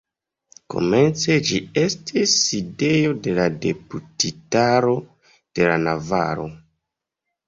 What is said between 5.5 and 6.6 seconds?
de Navaro.